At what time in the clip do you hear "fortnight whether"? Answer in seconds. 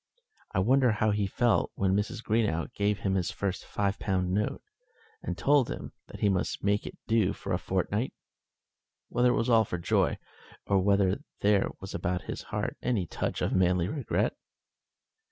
7.59-9.29